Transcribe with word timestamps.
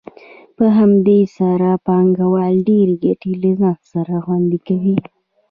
په 0.57 0.65
همدې 0.77 1.19
سره 1.37 1.69
پانګوال 1.85 2.53
ډېرې 2.69 2.95
ګټې 3.05 3.31
له 3.41 3.51
ځان 3.59 3.77
سره 3.91 4.13
خوندي 4.25 4.59
کوي 4.67 4.95